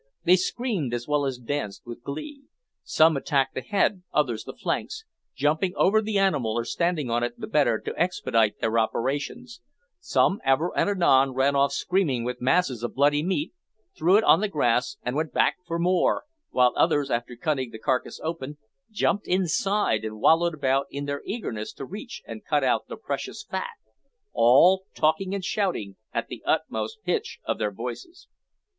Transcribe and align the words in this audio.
They 0.23 0.35
screamed 0.35 0.95
as 0.95 1.07
well 1.07 1.27
as 1.27 1.37
danced 1.37 1.85
with 1.85 2.01
glee. 2.01 2.45
Some 2.81 3.15
attacked 3.15 3.53
the 3.53 3.61
head, 3.61 4.01
others 4.11 4.43
the 4.45 4.55
flanks, 4.55 5.05
jumping 5.35 5.73
over 5.75 6.01
the 6.01 6.17
animal 6.17 6.53
or 6.57 6.65
standing 6.65 7.11
on 7.11 7.21
it 7.21 7.39
the 7.39 7.45
better 7.45 7.77
to 7.81 7.95
expedite 8.01 8.59
their 8.59 8.79
operations; 8.79 9.61
some 9.99 10.41
ever 10.43 10.75
and 10.75 10.89
anon 10.89 11.35
ran 11.35 11.55
off 11.55 11.71
screaming 11.71 12.23
with 12.23 12.41
masses 12.41 12.81
of 12.81 12.95
bloody 12.95 13.21
meat, 13.21 13.53
threw 13.95 14.17
it 14.17 14.23
on 14.23 14.39
the 14.41 14.47
grass 14.47 14.97
and 15.03 15.15
went 15.15 15.33
back 15.33 15.57
for 15.67 15.77
more, 15.77 16.23
while 16.49 16.73
others, 16.75 17.11
after 17.11 17.35
cutting 17.35 17.69
the 17.69 17.77
carcase 17.77 18.19
open, 18.23 18.57
jumped 18.89 19.27
inside 19.27 20.03
and 20.03 20.19
wallowed 20.19 20.55
about 20.55 20.87
in 20.89 21.05
their 21.05 21.21
eagerness 21.25 21.71
to 21.73 21.85
reach 21.85 22.23
and 22.25 22.43
cut 22.43 22.63
out 22.63 22.87
the 22.87 22.97
precious 22.97 23.43
fat 23.43 23.77
all 24.33 24.81
talking 24.95 25.35
and 25.35 25.45
shouting 25.45 25.95
at 26.11 26.25
the 26.27 26.41
utmost 26.43 27.03
pitch 27.03 27.37
of 27.45 27.59
their 27.59 27.71
voices. 27.71 28.27